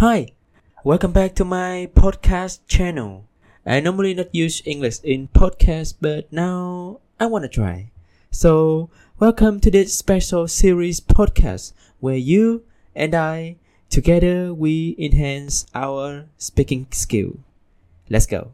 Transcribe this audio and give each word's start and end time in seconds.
Hi, 0.00 0.28
welcome 0.84 1.12
back 1.12 1.34
to 1.36 1.44
my 1.46 1.88
podcast 1.94 2.60
channel. 2.68 3.24
I 3.64 3.80
normally 3.80 4.12
not 4.12 4.28
use 4.34 4.60
English 4.66 5.00
in 5.00 5.28
podcast, 5.28 5.94
but 6.02 6.30
now 6.30 7.00
I 7.18 7.24
want 7.24 7.44
to 7.44 7.48
try. 7.48 7.92
So, 8.30 8.90
welcome 9.18 9.58
to 9.60 9.70
this 9.70 9.96
special 9.96 10.48
series 10.48 11.00
podcast 11.00 11.72
where 11.98 12.20
you 12.20 12.64
and 12.94 13.14
I 13.14 13.56
together 13.88 14.52
we 14.52 14.96
enhance 14.98 15.64
our 15.74 16.26
speaking 16.36 16.88
skill. 16.90 17.38
Let's 18.10 18.26
go. 18.26 18.52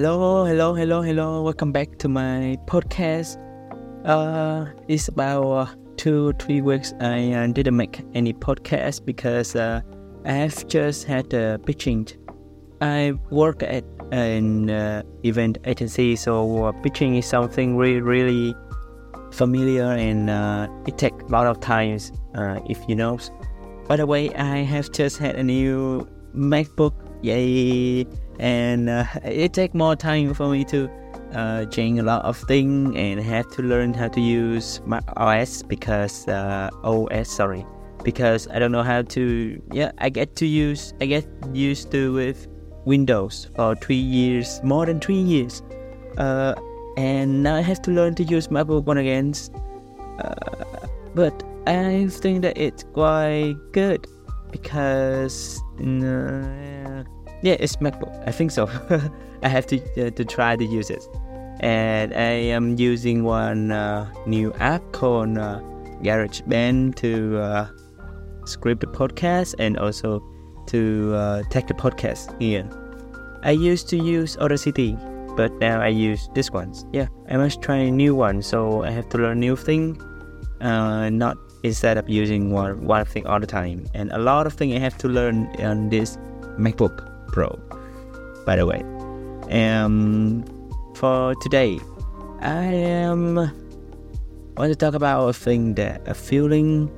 Hello, 0.00 0.46
hello, 0.46 0.72
hello, 0.72 1.02
hello. 1.02 1.42
Welcome 1.42 1.72
back 1.72 1.98
to 1.98 2.08
my 2.08 2.56
podcast. 2.64 3.36
Uh, 4.06 4.64
it's 4.88 5.08
about 5.08 5.44
uh, 5.44 5.66
two, 5.98 6.32
three 6.38 6.62
weeks 6.62 6.94
I 7.00 7.32
uh, 7.34 7.46
didn't 7.48 7.76
make 7.76 8.00
any 8.14 8.32
podcast 8.32 9.04
because 9.04 9.54
uh, 9.54 9.82
I 10.24 10.32
have 10.32 10.66
just 10.68 11.04
had 11.04 11.34
a 11.34 11.58
pitching. 11.58 12.08
I 12.80 13.12
work 13.28 13.62
at 13.62 13.84
an 14.10 14.70
uh, 14.70 15.02
event 15.22 15.58
agency, 15.66 16.16
so 16.16 16.64
uh, 16.64 16.72
pitching 16.80 17.16
is 17.16 17.26
something 17.26 17.76
really, 17.76 18.00
really 18.00 18.54
familiar 19.32 19.84
and 19.84 20.30
uh, 20.30 20.66
it 20.86 20.96
takes 20.96 21.22
a 21.24 21.26
lot 21.26 21.46
of 21.46 21.60
times 21.60 22.10
uh, 22.36 22.58
if 22.70 22.78
you 22.88 22.94
know. 22.94 23.18
By 23.86 23.96
the 23.96 24.06
way, 24.06 24.34
I 24.34 24.60
have 24.60 24.92
just 24.92 25.18
had 25.18 25.36
a 25.36 25.42
new 25.42 26.08
MacBook. 26.34 26.94
Yay! 27.20 28.06
And 28.40 28.88
uh, 28.88 29.04
it 29.22 29.52
take 29.52 29.74
more 29.74 29.94
time 29.94 30.32
for 30.32 30.48
me 30.48 30.64
to 30.64 30.90
uh, 31.34 31.66
change 31.66 32.00
a 32.00 32.02
lot 32.02 32.24
of 32.24 32.36
things 32.38 32.96
and 32.96 33.20
have 33.20 33.48
to 33.52 33.62
learn 33.62 33.92
how 33.92 34.08
to 34.08 34.20
use 34.20 34.80
my 34.86 35.00
OS 35.16 35.62
because 35.62 36.26
uh, 36.26 36.70
OS 36.82 37.28
sorry 37.28 37.64
because 38.02 38.48
I 38.48 38.58
don't 38.58 38.72
know 38.72 38.82
how 38.82 39.02
to 39.02 39.62
yeah 39.72 39.92
I 39.98 40.08
get 40.08 40.36
to 40.36 40.46
use 40.46 40.94
I 41.00 41.06
get 41.06 41.26
used 41.52 41.90
to 41.92 42.14
with 42.14 42.48
Windows 42.86 43.48
for 43.54 43.76
three 43.76 43.94
years 43.94 44.60
more 44.64 44.86
than 44.86 45.00
three 45.00 45.20
years. 45.20 45.62
Uh, 46.16 46.54
and 46.96 47.42
now 47.42 47.54
I 47.54 47.60
have 47.60 47.80
to 47.82 47.90
learn 47.90 48.14
to 48.16 48.24
use 48.24 48.48
MacBook 48.48 48.84
One 48.84 48.98
again 48.98 49.34
uh, 50.18 50.34
but 51.14 51.42
I 51.66 52.08
think 52.10 52.42
that 52.42 52.56
it's 52.56 52.84
quite 52.84 53.54
good 53.72 54.06
because 54.50 55.62
uh, 55.78 56.79
yeah, 57.42 57.56
it's 57.58 57.76
MacBook. 57.76 58.12
I 58.26 58.32
think 58.32 58.50
so. 58.50 58.68
I 59.42 59.48
have 59.48 59.66
to 59.68 59.80
uh, 60.06 60.10
to 60.10 60.24
try 60.24 60.56
to 60.56 60.64
use 60.64 60.90
it, 60.90 61.02
and 61.60 62.12
I 62.12 62.52
am 62.52 62.76
using 62.78 63.24
one 63.24 63.72
uh, 63.72 64.12
new 64.26 64.52
app 64.60 64.82
called 64.92 65.38
uh, 65.38 65.60
GarageBand 66.02 66.96
to 66.96 67.38
uh, 67.38 67.68
script 68.44 68.80
the 68.82 68.86
podcast 68.86 69.54
and 69.58 69.78
also 69.78 70.22
to 70.66 71.14
uh, 71.14 71.42
take 71.50 71.66
the 71.66 71.74
podcast 71.74 72.38
here. 72.40 72.68
I 73.42 73.52
used 73.52 73.88
to 73.90 73.96
use 73.96 74.36
Audacity, 74.36 74.96
but 75.36 75.52
now 75.60 75.80
I 75.80 75.88
use 75.88 76.28
this 76.34 76.50
one. 76.50 76.74
Yeah, 76.92 77.08
I 77.30 77.36
must 77.36 77.62
try 77.62 77.76
a 77.76 77.90
new 77.90 78.14
one, 78.14 78.42
so 78.42 78.84
I 78.84 78.90
have 78.90 79.08
to 79.10 79.18
learn 79.18 79.40
new 79.40 79.56
thing. 79.56 80.00
Uh, 80.60 81.08
not 81.08 81.38
instead 81.62 81.96
of 81.96 82.08
using 82.08 82.50
one 82.50 82.84
one 82.84 83.06
thing 83.06 83.26
all 83.26 83.40
the 83.40 83.46
time, 83.46 83.86
and 83.94 84.12
a 84.12 84.18
lot 84.18 84.46
of 84.46 84.52
things 84.52 84.76
I 84.76 84.78
have 84.78 84.98
to 84.98 85.08
learn 85.08 85.48
on 85.64 85.88
this 85.88 86.18
MacBook. 86.58 87.09
Pro, 87.32 87.58
by 88.44 88.56
the 88.56 88.66
way. 88.66 88.82
And 89.48 90.48
for 90.94 91.34
today, 91.36 91.80
I 92.40 92.64
am 92.64 93.36
want 94.56 94.70
to 94.70 94.76
talk 94.76 94.94
about 94.94 95.26
a 95.26 95.32
thing 95.32 95.74
that 95.74 96.06
a 96.06 96.14
feeling 96.14 96.90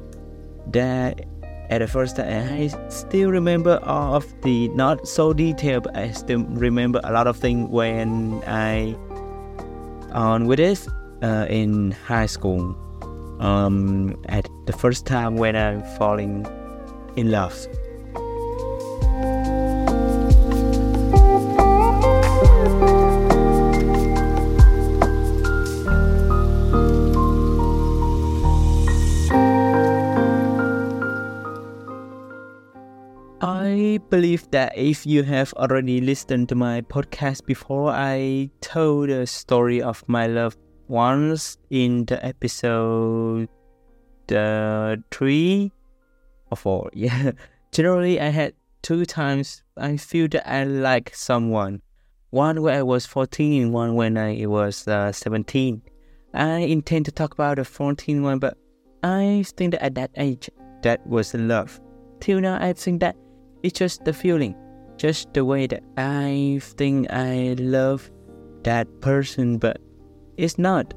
that 0.68 1.24
at 1.70 1.78
the 1.78 1.86
first 1.86 2.16
time 2.16 2.60
I 2.60 2.68
still 2.88 3.30
remember 3.30 3.78
all 3.84 4.16
of 4.16 4.26
the 4.42 4.68
not 4.68 5.06
so 5.06 5.32
detailed, 5.32 5.84
but 5.84 5.96
I 5.96 6.10
still 6.10 6.42
remember 6.42 7.00
a 7.04 7.12
lot 7.12 7.26
of 7.26 7.36
things 7.36 7.70
when 7.70 8.42
I 8.46 8.96
on 10.12 10.46
with 10.46 10.58
this 10.58 10.88
uh, 11.22 11.46
in 11.48 11.92
high 11.92 12.26
school. 12.26 12.76
Um, 13.40 14.16
at 14.28 14.48
the 14.66 14.72
first 14.72 15.06
time 15.06 15.36
when 15.36 15.56
I'm 15.56 15.82
falling 15.98 16.46
in 17.16 17.30
love. 17.30 17.56
Believe 34.12 34.44
that 34.50 34.76
if 34.76 35.06
you 35.06 35.22
have 35.22 35.54
already 35.54 35.98
listened 35.98 36.46
to 36.46 36.54
my 36.54 36.82
podcast 36.82 37.46
before, 37.46 37.88
I 37.88 38.50
told 38.60 39.08
the 39.08 39.26
story 39.26 39.80
of 39.80 40.04
my 40.06 40.26
love 40.26 40.54
once 40.86 41.56
in 41.70 42.04
the 42.04 42.22
episode 42.22 43.48
uh, 44.30 44.96
three 45.10 45.72
or 46.50 46.56
four. 46.58 46.90
Yeah, 46.94 47.32
generally 47.72 48.20
I 48.20 48.28
had 48.28 48.52
two 48.82 49.06
times 49.06 49.62
I 49.78 49.96
feel 49.96 50.28
that 50.28 50.44
I 50.46 50.64
like 50.64 51.16
someone. 51.16 51.80
One 52.28 52.60
when 52.60 52.74
I 52.74 52.82
was 52.82 53.06
14 53.06 53.62
and 53.62 53.72
one 53.72 53.94
when 53.94 54.18
I 54.18 54.44
was 54.44 54.86
uh, 54.86 55.10
17. 55.10 55.80
I 56.34 56.68
intend 56.68 57.06
to 57.06 57.12
talk 57.12 57.32
about 57.32 57.56
the 57.56 57.64
14 57.64 58.22
one, 58.22 58.40
but 58.40 58.58
I 59.02 59.42
think 59.56 59.72
that 59.72 59.82
at 59.82 59.94
that 59.94 60.10
age, 60.18 60.50
that 60.82 61.00
was 61.06 61.32
love. 61.32 61.80
Till 62.20 62.40
now, 62.42 62.58
I 62.60 62.74
think 62.74 63.00
that 63.00 63.16
it's 63.62 63.78
just 63.78 64.04
the 64.04 64.12
feeling, 64.12 64.54
just 64.96 65.32
the 65.34 65.44
way 65.44 65.66
that 65.66 65.82
I 65.96 66.60
think 66.62 67.10
I 67.10 67.54
love 67.58 68.10
that 68.64 68.88
person, 69.00 69.58
but 69.58 69.78
it's 70.36 70.58
not. 70.58 70.94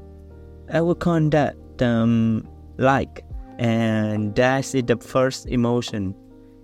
I 0.71 0.81
would 0.81 0.99
call 0.99 1.29
that 1.29 1.55
um, 1.81 2.47
like, 2.77 3.23
and 3.59 4.35
that's 4.35 4.73
it, 4.73 4.87
the 4.87 4.97
first 4.97 5.47
emotion. 5.47 6.15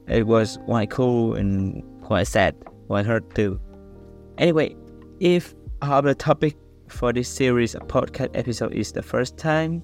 It 0.08 0.28
was 0.28 0.58
quite 0.66 0.90
cool 0.90 1.36
and 1.36 1.84
quite 2.02 2.28
sad, 2.28 2.56
quite 2.88 3.06
hurt 3.06 3.34
too. 3.36 3.60
Anyway, 4.38 4.76
if 5.20 5.54
our 5.82 6.14
topic 6.14 6.58
for 6.88 7.14
this 7.14 7.30
series, 7.30 7.76
a 7.76 7.80
podcast 7.80 8.32
episode, 8.34 8.74
is 8.74 8.92
the 8.92 9.02
first 9.02 9.38
time, 9.38 9.84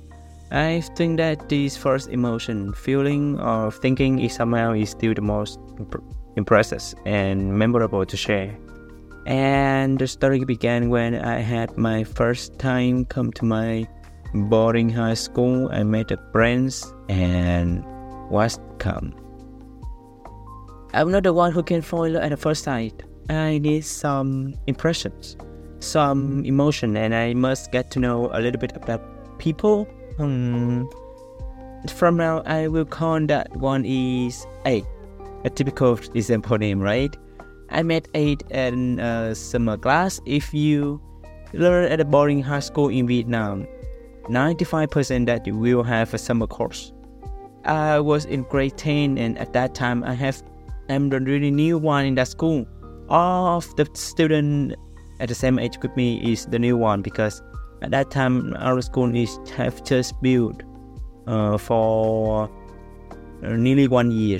I 0.51 0.81
think 0.95 1.17
that 1.17 1.49
this 1.49 1.75
first 1.75 2.09
emotion, 2.09 2.71
feeling, 2.73 3.39
or 3.39 3.71
thinking 3.71 4.19
is 4.19 4.33
somehow 4.33 4.73
is 4.73 4.91
still 4.91 5.13
the 5.13 5.21
most 5.21 5.59
imp- 5.77 6.03
impressive 6.37 6.95
and 7.05 7.53
memorable 7.53 8.05
to 8.05 8.15
share. 8.15 8.57
And 9.25 9.99
the 9.99 10.07
story 10.07 10.45
began 10.45 10.89
when 10.89 11.15
I 11.15 11.39
had 11.39 11.77
my 11.77 12.05
first 12.05 12.59
time 12.59 13.03
come 13.03 13.33
to 13.33 13.43
my 13.43 13.87
boarding 14.33 14.87
high 14.87 15.15
school. 15.15 15.67
I 15.69 15.83
met 15.83 16.11
a 16.11 16.17
friends 16.31 16.93
and 17.09 17.83
was 18.29 18.57
calm. 18.79 19.13
I'm 20.93 21.11
not 21.11 21.23
the 21.23 21.33
one 21.33 21.51
who 21.51 21.61
can 21.61 21.81
fall 21.81 22.17
at 22.17 22.29
the 22.29 22.37
first 22.37 22.63
sight. 22.63 23.03
I 23.29 23.57
need 23.57 23.83
some 23.83 24.55
impressions, 24.67 25.35
some 25.79 26.45
emotion, 26.45 26.95
and 26.95 27.13
I 27.13 27.33
must 27.33 27.73
get 27.73 27.91
to 27.91 27.99
know 27.99 28.29
a 28.31 28.39
little 28.39 28.59
bit 28.59 28.73
about 28.77 29.03
people 29.39 29.85
Hmm. 30.17 30.85
From 31.95 32.17
now, 32.17 32.41
I 32.45 32.67
will 32.67 32.85
call 32.85 33.25
that 33.27 33.55
one 33.55 33.85
is 33.85 34.45
eight, 34.65 34.85
a 35.45 35.49
typical 35.49 35.99
example 36.15 36.57
name, 36.57 36.79
right? 36.79 37.15
I 37.69 37.83
met 37.83 38.07
A 38.15 38.35
in 38.49 38.99
a 38.99 39.35
summer 39.35 39.77
class. 39.77 40.19
If 40.25 40.53
you 40.53 40.99
learn 41.53 41.91
at 41.91 41.99
a 41.99 42.05
boarding 42.05 42.41
high 42.41 42.61
school 42.61 42.89
in 42.89 43.07
Vietnam, 43.07 43.67
95% 44.23 45.27
that 45.27 45.45
you 45.45 45.55
will 45.55 45.83
have 45.83 46.13
a 46.13 46.17
summer 46.17 46.47
course. 46.47 46.91
I 47.65 47.99
was 47.99 48.25
in 48.25 48.43
grade 48.43 48.77
10, 48.77 49.17
and 49.17 49.37
at 49.37 49.53
that 49.53 49.75
time, 49.75 50.03
I 50.03 50.13
have 50.13 50.41
I'm 50.89 51.09
the 51.09 51.19
really 51.19 51.51
new 51.51 51.77
one 51.77 52.05
in 52.05 52.15
that 52.15 52.29
school. 52.29 52.65
All 53.09 53.57
of 53.57 53.75
the 53.75 53.87
students 53.93 54.75
at 55.19 55.29
the 55.29 55.35
same 55.35 55.59
age 55.59 55.77
with 55.81 55.95
me 55.95 56.31
is 56.31 56.45
the 56.45 56.59
new 56.59 56.77
one 56.77 57.01
because 57.01 57.41
at 57.81 57.91
that 57.91 58.11
time, 58.11 58.55
our 58.57 58.81
school 58.81 59.13
is 59.15 59.37
have 59.55 59.83
just 59.83 60.19
built 60.21 60.63
uh, 61.27 61.57
for 61.57 62.49
nearly 63.41 63.87
one 63.87 64.11
year, 64.11 64.39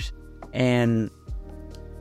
and 0.54 1.10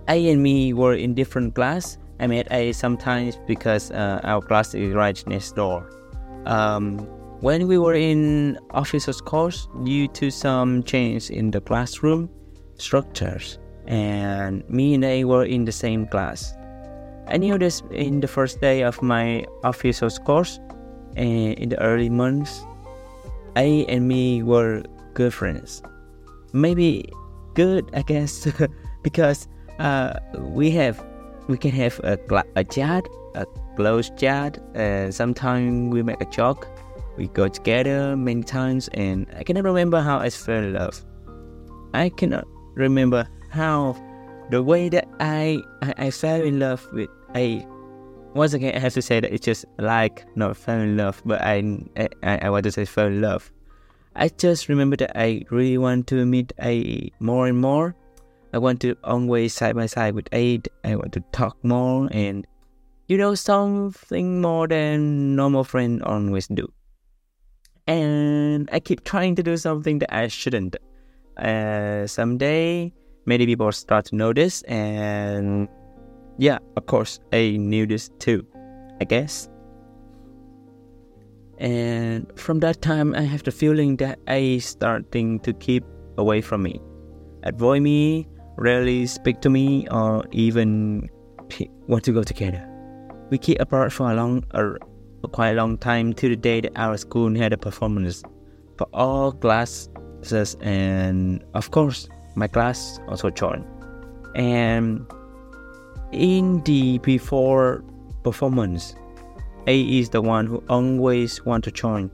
A 0.08 0.30
and 0.30 0.42
me 0.42 0.72
were 0.72 0.94
in 0.94 1.14
different 1.14 1.54
class. 1.54 1.98
I 2.18 2.26
met 2.26 2.48
A 2.50 2.72
sometimes 2.72 3.38
because 3.46 3.90
uh, 3.90 4.20
our 4.24 4.40
class 4.40 4.74
is 4.74 4.94
right 4.94 5.22
next 5.26 5.56
door. 5.56 5.90
Um, 6.46 6.98
when 7.40 7.66
we 7.68 7.76
were 7.76 7.94
in 7.94 8.58
officers 8.70 9.20
course, 9.20 9.68
due 9.84 10.08
to 10.08 10.30
some 10.30 10.82
change 10.84 11.28
in 11.28 11.50
the 11.50 11.60
classroom 11.60 12.30
structures, 12.76 13.58
and 13.86 14.68
me 14.70 14.94
and 14.94 15.04
A 15.04 15.24
were 15.24 15.44
in 15.44 15.66
the 15.66 15.72
same 15.72 16.06
class. 16.06 16.54
I 17.28 17.36
knew 17.36 17.58
this 17.58 17.82
in 17.90 18.20
the 18.20 18.28
first 18.28 18.60
day 18.60 18.82
of 18.82 19.02
my 19.02 19.44
officers 19.64 20.18
course, 20.18 20.60
and 21.16 21.58
in 21.58 21.68
the 21.70 21.80
early 21.80 22.08
months, 22.08 22.64
A 23.56 23.84
and 23.86 24.06
me 24.06 24.42
were 24.42 24.84
good 25.14 25.32
friends. 25.34 25.82
Maybe 26.52 27.10
good, 27.54 27.90
I 27.94 28.02
guess, 28.02 28.46
because 29.02 29.48
uh, 29.78 30.20
we 30.38 30.70
have 30.72 31.04
we 31.48 31.56
can 31.56 31.70
have 31.72 31.98
a, 32.04 32.18
a 32.56 32.64
chat, 32.64 33.06
a 33.34 33.46
close 33.76 34.10
chat, 34.16 34.58
and 34.74 35.14
sometimes 35.14 35.92
we 35.92 36.02
make 36.02 36.20
a 36.20 36.26
joke 36.26 36.68
we 37.16 37.28
got 37.28 37.54
together 37.54 38.16
many 38.16 38.42
times, 38.42 38.88
and 38.92 39.26
I 39.36 39.42
cannot 39.42 39.64
remember 39.64 40.00
how 40.00 40.18
I 40.18 40.30
fell 40.30 40.62
in 40.62 40.74
love. 40.74 41.02
I 41.94 42.10
cannot 42.10 42.46
remember 42.74 43.26
how 43.50 43.96
the 44.50 44.62
way 44.62 44.88
that 44.90 45.08
I 45.18 45.62
I, 45.82 45.94
I 46.06 46.10
fell 46.10 46.42
in 46.42 46.58
love 46.60 46.86
with 46.92 47.08
A. 47.34 47.66
Once 48.36 48.52
again, 48.52 48.74
I 48.76 48.78
have 48.78 48.92
to 48.94 49.02
say 49.02 49.20
that 49.20 49.32
it's 49.32 49.44
just 49.44 49.64
like 49.78 50.26
not 50.36 50.56
fell 50.56 50.78
in 50.78 50.96
love, 50.96 51.22
but 51.24 51.40
I 51.40 51.64
I, 52.22 52.38
I 52.46 52.50
want 52.50 52.64
to 52.64 52.72
say 52.72 52.84
fell 52.84 53.06
in 53.06 53.20
love. 53.20 53.50
I 54.14 54.28
just 54.28 54.68
remember 54.68 54.96
that 54.96 55.16
I 55.16 55.44
really 55.50 55.78
want 55.78 56.06
to 56.08 56.24
meet 56.24 56.52
A 56.62 57.10
more 57.18 57.46
and 57.48 57.58
more. 57.58 57.96
I 58.52 58.58
want 58.58 58.80
to 58.82 58.96
always 59.04 59.54
side 59.54 59.74
by 59.74 59.86
side 59.86 60.14
with 60.14 60.28
A. 60.32 60.60
I 60.84 60.96
want 60.96 61.12
to 61.14 61.20
talk 61.32 61.56
more 61.64 62.08
and 62.12 62.46
you 63.08 63.16
know 63.16 63.34
something 63.34 64.40
more 64.40 64.68
than 64.68 65.36
normal 65.36 65.64
friend 65.64 66.02
always 66.02 66.48
do 66.48 66.68
and 67.86 68.68
I 68.72 68.80
keep 68.80 69.04
trying 69.04 69.34
to 69.36 69.42
do 69.42 69.56
something 69.56 69.98
that 70.00 70.14
I 70.14 70.28
shouldn't. 70.28 70.76
Uh, 71.36 72.06
someday, 72.06 72.92
many 73.26 73.46
people 73.46 73.70
start 73.72 74.06
to 74.06 74.16
notice, 74.16 74.62
and 74.62 75.68
yeah, 76.38 76.58
of 76.76 76.86
course, 76.86 77.20
I 77.32 77.56
knew 77.58 77.86
this 77.86 78.10
too, 78.18 78.46
I 79.00 79.04
guess. 79.04 79.48
And 81.58 82.30
from 82.38 82.60
that 82.60 82.82
time, 82.82 83.14
I 83.14 83.22
have 83.22 83.42
the 83.42 83.50
feeling 83.50 83.96
that 83.96 84.18
I 84.28 84.58
starting 84.58 85.40
to 85.40 85.52
keep 85.54 85.84
away 86.18 86.40
from 86.40 86.62
me, 86.62 86.80
avoid 87.44 87.82
me, 87.82 88.28
rarely 88.56 89.06
speak 89.06 89.40
to 89.40 89.50
me, 89.50 89.86
or 89.90 90.24
even 90.32 91.08
want 91.86 92.04
to 92.04 92.12
go 92.12 92.22
together. 92.22 92.62
We 93.30 93.38
keep 93.38 93.60
apart 93.60 93.92
for 93.92 94.10
a 94.10 94.14
long, 94.14 94.44
a 94.52 94.76
quite 95.28 95.50
a 95.50 95.54
long 95.54 95.78
time 95.78 96.12
to 96.14 96.28
the 96.28 96.36
day 96.36 96.60
that 96.60 96.72
our 96.76 96.96
school 96.96 97.34
had 97.34 97.52
a 97.52 97.56
performance 97.56 98.22
for 98.78 98.86
all 98.92 99.32
classes 99.32 100.56
and 100.60 101.44
of 101.54 101.70
course 101.70 102.08
my 102.34 102.46
class 102.46 103.00
also 103.08 103.30
joined 103.30 103.64
and 104.34 105.06
in 106.12 106.62
the 106.64 106.98
before 106.98 107.84
performance 108.22 108.94
A 109.66 109.80
is 109.82 110.10
the 110.10 110.22
one 110.22 110.46
who 110.46 110.62
always 110.68 111.44
want 111.44 111.64
to 111.64 111.70
join 111.70 112.10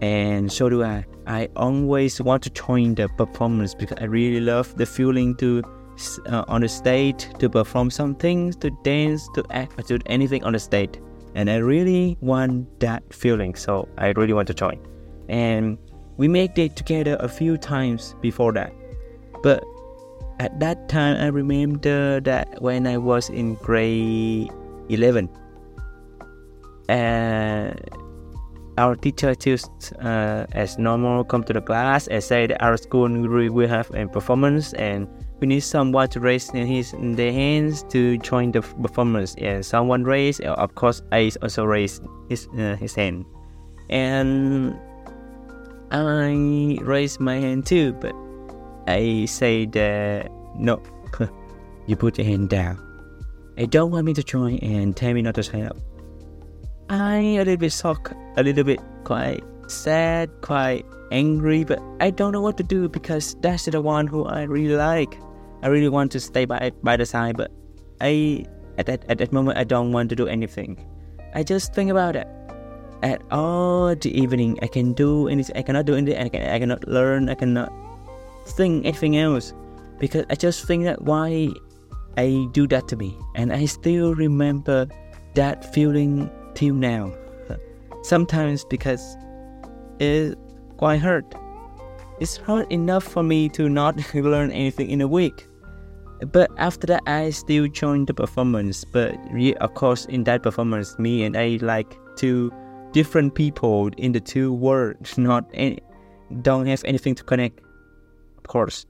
and 0.00 0.50
so 0.50 0.68
do 0.68 0.84
i. 0.84 1.04
I 1.26 1.48
always 1.56 2.20
want 2.20 2.42
to 2.44 2.50
join 2.50 2.94
the 2.94 3.08
performance 3.08 3.74
because 3.74 3.98
i 4.00 4.04
really 4.04 4.40
love 4.40 4.74
the 4.76 4.86
feeling 4.86 5.34
to 5.36 5.62
uh, 6.26 6.44
on 6.48 6.60
the 6.60 6.68
stage 6.68 7.26
to 7.38 7.48
perform 7.48 7.90
something 7.90 8.52
to 8.52 8.70
dance 8.82 9.28
to 9.34 9.44
act 9.50 9.76
to 9.88 9.98
do 9.98 10.04
anything 10.06 10.44
on 10.44 10.52
the 10.52 10.58
stage. 10.58 10.94
And 11.34 11.50
I 11.50 11.56
really 11.56 12.16
want 12.20 12.80
that 12.80 13.02
feeling, 13.12 13.54
so 13.54 13.88
I 13.98 14.08
really 14.08 14.32
want 14.32 14.48
to 14.48 14.54
join. 14.54 14.78
And 15.28 15.78
we 16.16 16.26
made 16.26 16.58
it 16.58 16.76
together 16.76 17.16
a 17.20 17.28
few 17.28 17.56
times 17.56 18.14
before 18.20 18.52
that, 18.52 18.72
but 19.42 19.62
at 20.38 20.58
that 20.60 20.88
time 20.88 21.16
I 21.16 21.26
remember 21.26 22.20
that 22.20 22.62
when 22.62 22.86
I 22.86 22.98
was 22.98 23.28
in 23.28 23.54
grade 23.54 24.50
11, 24.88 25.28
and 26.88 27.78
our 28.78 28.94
teacher 28.94 29.34
just 29.34 29.92
uh, 30.00 30.46
as 30.52 30.78
normal 30.78 31.24
come 31.24 31.42
to 31.44 31.52
the 31.52 31.60
class 31.60 32.06
and 32.06 32.22
say 32.22 32.46
that 32.46 32.62
our 32.62 32.76
school 32.76 33.08
will 33.08 33.68
have 33.68 33.90
a 33.94 34.06
performance 34.06 34.72
and 34.74 35.08
we 35.40 35.46
need 35.46 35.60
someone 35.60 36.08
to 36.08 36.20
raise 36.20 36.50
his 36.50 36.94
their 36.98 37.32
hands 37.32 37.82
to 37.90 38.18
join 38.18 38.52
the 38.52 38.62
performance. 38.62 39.34
And 39.38 39.64
someone 39.66 40.04
raised 40.04 40.40
of 40.42 40.74
course 40.74 41.02
I 41.12 41.30
also 41.42 41.64
raised 41.64 42.02
his 42.28 42.48
uh, 42.58 42.76
his 42.76 42.94
hand. 42.94 43.24
And 43.90 44.78
I 45.90 46.78
raised 46.82 47.20
my 47.20 47.36
hand 47.36 47.66
too 47.66 47.92
but 47.94 48.14
I 48.88 49.26
say 49.26 49.66
that 49.66 50.26
uh, 50.26 50.28
no 50.56 50.82
you 51.86 51.96
put 51.96 52.18
your 52.18 52.26
hand 52.26 52.48
down 52.48 52.80
I 53.58 53.66
don't 53.66 53.90
want 53.90 54.06
me 54.06 54.14
to 54.14 54.22
join 54.22 54.58
and 54.58 54.96
tell 54.96 55.12
me 55.12 55.22
not 55.22 55.34
to 55.36 55.42
sign 55.42 55.64
up 55.66 55.76
I 56.88 57.16
a 57.16 57.44
little 57.44 57.56
bit 57.56 57.72
shocked 57.72 58.12
a 58.36 58.42
little 58.42 58.64
bit 58.64 58.80
quite 59.04 59.44
sad 59.66 60.30
quite 60.40 60.86
angry 61.12 61.64
but 61.64 61.80
I 62.00 62.10
don't 62.10 62.32
know 62.32 62.40
what 62.40 62.56
to 62.58 62.62
do 62.62 62.88
because 62.88 63.36
that's 63.40 63.66
the 63.66 63.80
one 63.80 64.06
who 64.06 64.24
I 64.24 64.42
really 64.42 64.76
like 64.76 65.18
I 65.62 65.66
really 65.66 65.88
want 65.88 66.12
to 66.12 66.20
stay 66.20 66.44
by 66.44 66.70
by 66.82 66.96
the 66.96 67.06
side, 67.06 67.36
but 67.36 67.50
I 68.00 68.46
at 68.78 68.86
that 68.86 69.02
at 69.10 69.18
that 69.18 69.32
moment 69.32 69.58
I 69.58 69.64
don't 69.64 69.90
want 69.90 70.08
to 70.10 70.16
do 70.16 70.26
anything. 70.30 70.78
I 71.34 71.42
just 71.42 71.74
think 71.74 71.90
about 71.90 72.14
it. 72.14 72.28
At 73.02 73.22
all 73.30 73.94
the 73.94 74.10
evening, 74.10 74.58
I 74.62 74.66
can 74.66 74.92
do 74.92 75.28
anything. 75.28 75.56
I 75.56 75.62
cannot 75.62 75.86
do 75.86 75.94
anything. 75.94 76.18
I, 76.18 76.28
can, 76.28 76.42
I 76.42 76.58
cannot 76.58 76.86
learn. 76.86 77.28
I 77.28 77.34
cannot 77.34 77.70
think 78.46 78.84
anything 78.84 79.16
else 79.16 79.52
because 79.98 80.24
I 80.30 80.34
just 80.34 80.64
think 80.64 80.84
that 80.84 81.02
why 81.02 81.48
I 82.16 82.46
do 82.52 82.66
that 82.68 82.88
to 82.88 82.96
me, 82.96 83.16
and 83.34 83.52
I 83.52 83.66
still 83.66 84.14
remember 84.14 84.88
that 85.34 85.72
feeling 85.72 86.30
till 86.54 86.74
now. 86.74 87.12
Sometimes 88.02 88.64
because 88.64 89.16
it 89.98 90.38
quite 90.76 91.00
hurt. 91.00 91.34
It's 92.20 92.36
hard 92.36 92.72
enough 92.72 93.04
for 93.04 93.22
me 93.22 93.48
to 93.50 93.68
not 93.68 93.96
learn 94.14 94.50
anything 94.50 94.90
in 94.90 95.00
a 95.00 95.08
week. 95.08 95.46
But 96.32 96.50
after 96.56 96.86
that, 96.88 97.02
I 97.06 97.30
still 97.30 97.68
joined 97.68 98.08
the 98.08 98.14
performance. 98.14 98.84
But 98.84 99.14
yeah, 99.36 99.54
of 99.60 99.74
course, 99.74 100.06
in 100.06 100.24
that 100.24 100.42
performance, 100.42 100.98
me 100.98 101.22
and 101.22 101.36
I 101.36 101.58
like 101.60 101.96
two 102.16 102.52
different 102.92 103.34
people 103.34 103.90
in 103.96 104.12
the 104.12 104.20
two 104.20 104.52
worlds, 104.52 105.16
not 105.18 105.48
any, 105.54 105.78
don't 106.42 106.66
have 106.66 106.82
anything 106.84 107.14
to 107.14 107.22
connect, 107.22 107.60
course. 108.48 108.86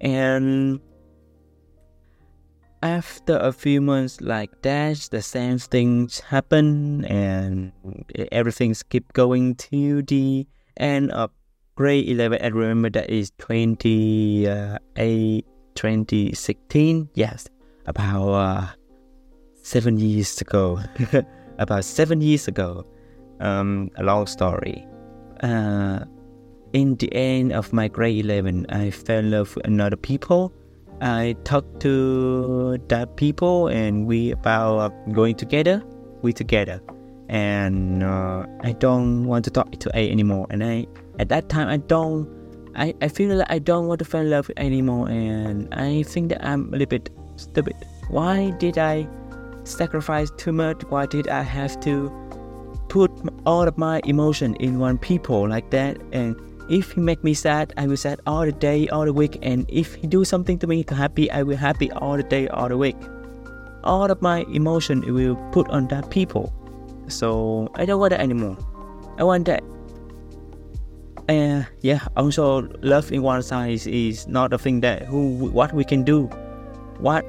And 0.00 0.80
after 2.82 3.38
a 3.38 3.52
few 3.52 3.80
months 3.80 4.20
like 4.20 4.62
that, 4.62 5.08
the 5.10 5.22
same 5.22 5.58
things 5.58 6.20
happen, 6.20 7.04
and 7.06 7.72
everything's 8.30 8.82
keep 8.82 9.12
going 9.12 9.54
to 9.72 10.02
the 10.02 10.46
end 10.76 11.10
of 11.10 11.30
grade 11.74 12.08
11 12.08 12.38
i 12.42 12.46
remember 12.48 12.88
that 12.88 13.10
is 13.10 13.32
20, 13.38 14.48
uh, 14.48 14.78
2016 14.96 17.10
yes 17.14 17.48
about 17.86 18.32
uh, 18.32 18.66
seven 19.66 19.98
years 19.98 20.40
ago. 20.40 20.80
About 21.58 21.84
seven 21.84 22.20
years 22.20 22.46
ago. 22.46 22.86
Um, 23.40 23.90
a 23.96 24.04
long 24.04 24.26
story. 24.26 24.86
Uh, 25.42 26.04
in 26.76 26.94
the 26.96 27.10
end 27.14 27.52
of 27.52 27.72
my 27.72 27.88
grade 27.88 28.24
11 28.24 28.66
i 28.68 28.90
fell 28.90 29.18
in 29.18 29.30
love 29.30 29.54
with 29.56 29.66
another 29.66 29.96
people 29.96 30.52
i 31.00 31.34
talked 31.44 31.80
to 31.80 32.78
that 32.88 33.16
people 33.16 33.68
and 33.68 34.06
we 34.06 34.32
about 34.32 34.92
going 35.12 35.34
together 35.34 35.82
we 36.22 36.32
together 36.32 36.80
and 37.28 38.02
uh, 38.02 38.46
I 38.60 38.72
don't 38.72 39.26
want 39.26 39.44
to 39.46 39.50
talk 39.50 39.72
to 39.72 39.90
A 39.94 40.10
anymore. 40.10 40.46
And 40.50 40.62
I, 40.62 40.86
at 41.18 41.28
that 41.30 41.48
time, 41.48 41.68
I 41.68 41.78
don't, 41.78 42.28
I, 42.76 42.94
I 43.02 43.08
feel 43.08 43.34
like 43.36 43.50
I 43.50 43.58
don't 43.58 43.86
want 43.86 43.98
to 44.00 44.04
fall 44.04 44.20
in 44.20 44.30
love 44.30 44.50
anymore. 44.56 45.08
And 45.08 45.72
I 45.74 46.02
think 46.04 46.28
that 46.30 46.44
I'm 46.44 46.68
a 46.68 46.72
little 46.72 46.86
bit 46.86 47.10
stupid. 47.36 47.74
Why 48.08 48.50
did 48.58 48.78
I 48.78 49.08
sacrifice 49.64 50.30
too 50.36 50.52
much? 50.52 50.82
Why 50.88 51.06
did 51.06 51.28
I 51.28 51.42
have 51.42 51.80
to 51.80 52.10
put 52.88 53.10
all 53.44 53.66
of 53.66 53.76
my 53.76 54.00
emotion 54.04 54.54
in 54.56 54.78
one 54.78 54.98
people 54.98 55.48
like 55.48 55.70
that? 55.70 55.98
And 56.12 56.36
if 56.68 56.92
he 56.92 57.00
make 57.00 57.22
me 57.22 57.34
sad, 57.34 57.72
I 57.76 57.86
will 57.86 57.96
sad 57.96 58.20
all 58.26 58.44
the 58.44 58.52
day, 58.52 58.88
all 58.88 59.04
the 59.04 59.12
week. 59.12 59.38
And 59.42 59.66
if 59.68 59.94
he 59.94 60.06
do 60.06 60.24
something 60.24 60.58
to 60.60 60.66
me 60.66 60.84
to 60.84 60.94
happy, 60.94 61.30
I 61.30 61.42
will 61.42 61.56
happy 61.56 61.90
all 61.92 62.16
the 62.16 62.22
day, 62.22 62.48
all 62.48 62.68
the 62.68 62.76
week. 62.76 62.96
All 63.84 64.10
of 64.10 64.20
my 64.20 64.44
emotion 64.52 65.02
will 65.14 65.36
put 65.52 65.68
on 65.68 65.86
that 65.88 66.10
people 66.10 66.52
so 67.08 67.70
I 67.74 67.84
don't 67.84 68.00
want 68.00 68.10
that 68.10 68.20
anymore. 68.20 68.56
I 69.18 69.24
want 69.24 69.46
that. 69.46 69.62
And 71.28 71.66
yeah, 71.80 72.06
also 72.16 72.68
love 72.82 73.10
in 73.10 73.22
one 73.22 73.42
size 73.42 73.86
is 73.86 74.26
not 74.28 74.52
a 74.52 74.58
thing 74.58 74.80
that 74.80 75.02
who 75.02 75.50
what 75.50 75.72
we 75.72 75.84
can 75.84 76.04
do. 76.04 76.26
What 76.98 77.24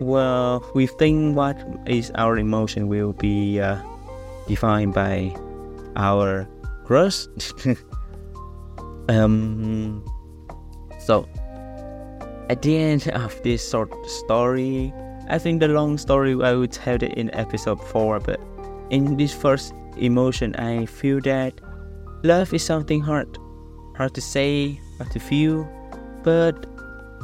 well 0.00 0.64
we 0.74 0.86
think 0.86 1.36
what 1.36 1.56
is 1.86 2.10
our 2.14 2.38
emotion 2.38 2.88
will 2.88 3.12
be 3.12 3.60
uh, 3.60 3.80
defined 4.48 4.94
by 4.94 5.34
our 5.96 6.48
crush. 6.84 7.26
um, 9.08 10.04
so 10.98 11.28
at 12.48 12.62
the 12.62 12.76
end 12.76 13.08
of 13.08 13.42
this 13.42 13.68
short 13.70 13.92
story, 14.06 14.92
I 15.28 15.38
think 15.38 15.60
the 15.60 15.68
long 15.68 15.98
story 15.98 16.34
I 16.42 16.54
would 16.54 16.72
tell 16.72 16.96
it 16.96 17.02
in 17.02 17.34
episode 17.34 17.82
four, 17.82 18.20
but 18.20 18.40
in 18.90 19.16
this 19.16 19.32
first 19.32 19.74
emotion, 19.96 20.54
I 20.56 20.86
feel 20.86 21.20
that 21.20 21.60
love 22.22 22.52
is 22.52 22.62
something 22.62 23.00
hard, 23.00 23.38
hard 23.96 24.14
to 24.14 24.20
say, 24.20 24.80
hard 24.98 25.10
to 25.12 25.20
feel, 25.20 25.68
but 26.22 26.66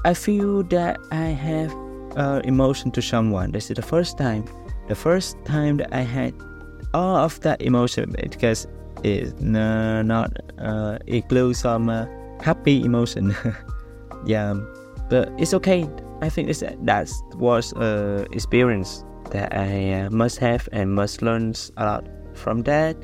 I 0.04 0.14
feel 0.14 0.62
that 0.64 0.98
I 1.10 1.26
have 1.26 1.74
uh, 2.16 2.40
emotion 2.44 2.90
to 2.92 3.02
someone. 3.02 3.52
This 3.52 3.70
is 3.70 3.76
the 3.76 3.82
first 3.82 4.16
time, 4.16 4.44
the 4.88 4.94
first 4.94 5.36
time 5.44 5.76
that 5.78 5.92
I 5.92 6.00
had 6.00 6.34
all 6.94 7.16
of 7.16 7.40
that 7.40 7.60
emotion 7.62 8.14
because 8.20 8.66
it's 9.02 9.32
uh, 9.42 10.02
not 10.02 10.32
uh, 10.58 10.98
include 11.06 11.56
some 11.56 11.88
uh, 11.88 12.06
happy 12.40 12.84
emotion. 12.84 13.34
yeah, 14.26 14.54
but 15.08 15.30
it's 15.38 15.54
okay. 15.54 15.88
I 16.20 16.28
think 16.28 16.48
it's, 16.48 16.60
that 16.60 17.10
was 17.36 17.72
a 17.72 18.26
experience 18.32 19.04
that 19.30 19.54
I 19.56 19.92
uh, 19.92 20.10
must 20.10 20.38
have 20.38 20.68
and 20.72 20.92
must 20.92 21.22
learn 21.22 21.54
a 21.76 21.84
lot 21.84 22.04
from 22.34 22.62
that. 22.62 22.96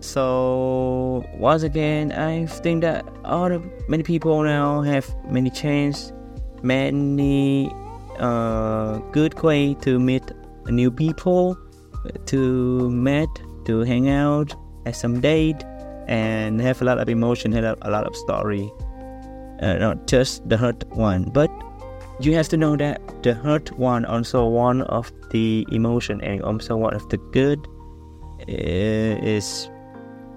So 0.00 1.24
once 1.38 1.62
again, 1.62 2.12
I 2.12 2.46
think 2.46 2.82
that 2.82 3.04
all 3.24 3.48
the 3.48 3.62
many 3.88 4.02
people 4.02 4.42
now 4.42 4.82
have 4.82 5.06
many 5.30 5.50
chances 5.50 6.12
many 6.62 7.72
uh, 8.18 8.98
good 9.12 9.40
way 9.42 9.74
to 9.74 9.98
meet 9.98 10.22
new 10.68 10.90
people, 10.90 11.56
to 12.26 12.90
meet, 12.90 13.28
to 13.64 13.80
hang 13.80 14.08
out, 14.08 14.54
have 14.84 14.96
some 14.96 15.20
date, 15.20 15.62
and 16.06 16.60
have 16.60 16.80
a 16.82 16.84
lot 16.84 16.98
of 16.98 17.08
emotion, 17.08 17.52
have 17.52 17.78
a 17.82 17.90
lot 17.90 18.06
of 18.06 18.16
story. 18.16 18.70
Uh, 19.62 19.74
not 19.74 20.06
just 20.06 20.48
the 20.48 20.56
hurt 20.56 20.84
one, 20.96 21.24
but 21.24 21.50
you 22.20 22.34
have 22.34 22.48
to 22.48 22.56
know 22.56 22.76
that 22.76 23.00
the 23.22 23.34
hurt 23.34 23.70
one 23.78 24.06
also 24.06 24.46
one 24.46 24.82
of 24.82 25.12
the 25.30 25.66
emotion 25.70 26.20
and 26.22 26.42
also 26.42 26.76
one 26.76 26.94
of 26.94 27.06
the 27.10 27.18
good 27.32 27.58
uh, 28.48 29.26
is 29.26 29.68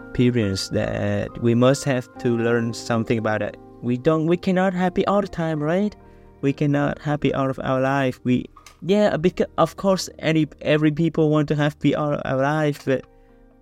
experience 0.10 0.70
that 0.70 1.42
we 1.42 1.56
must 1.56 1.86
have 1.86 2.08
to 2.18 2.38
learn 2.38 2.74
something 2.74 3.18
about 3.18 3.42
it. 3.42 3.58
We 3.82 3.98
don't, 3.98 4.28
we 4.28 4.38
cannot 4.38 4.74
happy 4.74 5.06
all 5.08 5.22
the 5.22 5.28
time, 5.28 5.64
right? 5.64 5.96
we 6.44 6.52
cannot 6.52 7.00
happy 7.00 7.34
all 7.34 7.50
of 7.50 7.60
our 7.64 7.82
life. 7.82 8.20
We 8.24 8.46
yeah, 8.86 9.18
because 9.18 9.48
of 9.58 9.78
course 9.78 10.10
any 10.20 10.48
every 10.62 10.92
people 10.92 11.30
want 11.30 11.48
to 11.48 11.74
be 11.80 11.96
out 11.96 12.14
of 12.14 12.22
our 12.26 12.38
life, 12.38 12.86
but 12.86 13.06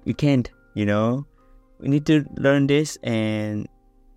we 0.04 0.14
can't. 0.14 0.50
You 0.74 0.86
know, 0.86 1.26
we 1.80 1.90
need 1.90 2.06
to 2.06 2.26
learn 2.38 2.68
this 2.68 2.98
and 3.04 3.68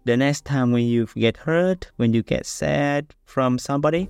the 0.05 0.17
next 0.17 0.45
time 0.45 0.71
when 0.71 0.85
you 0.85 1.07
get 1.15 1.37
hurt, 1.37 1.91
when 1.97 2.13
you 2.13 2.23
get 2.23 2.45
sad 2.45 3.15
from 3.25 3.59
somebody, 3.59 4.09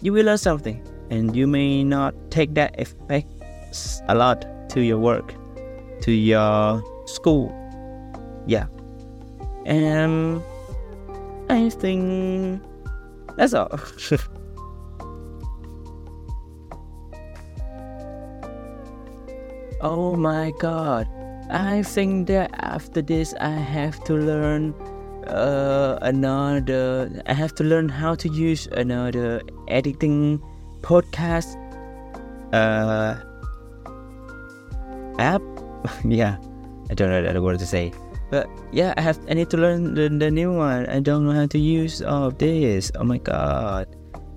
you 0.00 0.12
will 0.12 0.26
learn 0.26 0.38
something, 0.38 0.86
and 1.10 1.34
you 1.34 1.46
may 1.48 1.82
not 1.82 2.14
take 2.30 2.54
that 2.54 2.78
effect 2.78 3.26
a 4.08 4.14
lot 4.14 4.46
to 4.70 4.80
your 4.82 4.98
work, 4.98 5.34
to 6.02 6.12
your 6.12 6.80
school. 7.06 7.52
Yeah, 8.46 8.66
and 9.66 10.40
I 11.48 11.70
think 11.70 12.62
that's 13.36 13.52
all. 13.52 13.68
oh 19.80 20.14
my 20.14 20.52
god. 20.60 21.08
I 21.50 21.82
think 21.82 22.28
that 22.28 22.50
after 22.54 23.02
this 23.02 23.34
I 23.40 23.50
have 23.50 24.02
to 24.04 24.14
learn 24.14 24.74
uh, 25.26 25.98
another 26.02 27.10
I 27.26 27.34
have 27.34 27.54
to 27.56 27.64
learn 27.64 27.88
how 27.88 28.14
to 28.14 28.28
use 28.28 28.66
another 28.72 29.42
editing 29.68 30.42
podcast 30.82 31.56
uh, 32.52 33.16
app. 35.18 35.42
yeah, 36.04 36.36
I 36.90 36.94
don't 36.94 37.10
know 37.10 37.42
what 37.42 37.58
to 37.58 37.66
say. 37.66 37.92
But 38.30 38.48
yeah, 38.72 38.94
I 38.96 39.00
have 39.02 39.18
I 39.28 39.34
need 39.34 39.50
to 39.50 39.56
learn 39.56 39.94
the, 39.94 40.08
the 40.08 40.30
new 40.30 40.52
one. 40.52 40.86
I 40.86 41.00
don't 41.00 41.26
know 41.26 41.32
how 41.32 41.46
to 41.46 41.58
use 41.58 42.00
all 42.00 42.24
of 42.28 42.38
this. 42.38 42.90
Oh 42.94 43.04
my 43.04 43.18
god, 43.18 43.86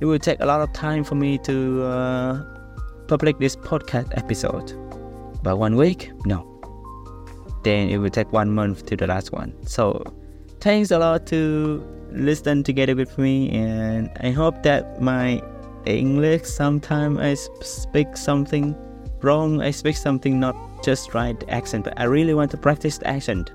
it 0.02 0.06
will 0.06 0.20
take 0.20 0.40
a 0.40 0.46
lot 0.46 0.62
of 0.62 0.74
time 0.74 1.04
for 1.04 1.16
me 1.16 1.38
to 1.40 1.84
uh, 1.84 2.44
publish 3.08 3.36
this 3.40 3.56
podcast 3.56 4.12
episode. 4.18 4.74
But 5.42 5.58
one 5.58 5.76
week, 5.78 6.12
no. 6.26 6.57
Then 7.68 7.90
it 7.90 7.98
will 7.98 8.16
take 8.20 8.32
one 8.32 8.52
month 8.60 8.86
to 8.88 8.96
the 8.96 9.08
last 9.08 9.32
one. 9.42 9.52
So 9.66 10.04
thanks 10.60 10.92
a 10.92 11.00
lot 11.00 11.28
to 11.28 11.84
listen 12.12 12.64
together 12.64 12.96
with 12.96 13.18
me, 13.18 13.36
and 13.52 14.10
I 14.22 14.32
hope 14.32 14.64
that 14.64 15.02
my 15.02 15.42
English 15.86 16.44
sometimes 16.44 17.20
I 17.30 17.34
speak 17.64 18.16
something 18.16 18.76
wrong. 19.22 19.62
I 19.62 19.72
speak 19.72 19.98
something 19.98 20.40
not 20.40 20.56
just 20.84 21.14
right 21.14 21.38
accent, 21.60 21.84
but 21.86 21.94
I 22.00 22.06
really 22.06 22.34
want 22.34 22.52
to 22.52 22.58
practice 22.58 22.98
the 23.00 23.08
accent 23.08 23.52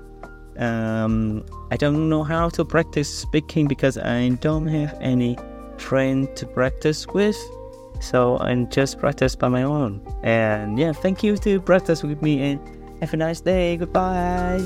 um, 0.57 1.43
I 1.71 1.77
don't 1.77 2.09
know 2.09 2.23
how 2.23 2.49
to 2.49 2.65
practice 2.65 3.09
speaking 3.09 3.67
because 3.67 3.97
I 3.97 4.29
don't 4.29 4.67
have 4.67 4.97
any 5.01 5.37
friend 5.77 6.33
to 6.35 6.45
practice 6.45 7.07
with. 7.07 7.37
So 7.99 8.37
I 8.39 8.53
just 8.65 8.99
practice 8.99 9.35
by 9.35 9.47
my 9.47 9.63
own. 9.63 10.01
And 10.23 10.77
yeah, 10.77 10.91
thank 10.91 11.23
you 11.23 11.37
to 11.37 11.61
practice 11.61 12.03
with 12.03 12.21
me 12.21 12.51
and 12.51 12.59
have 13.03 13.13
a 13.13 13.17
nice 13.17 13.41
day. 13.41 13.75
Goodbye. 13.75 14.61